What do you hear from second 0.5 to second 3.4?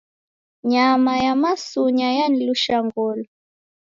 Nyama ya masunya yanilusha ngolo.